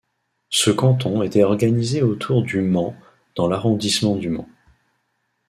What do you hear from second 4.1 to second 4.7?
du Mans.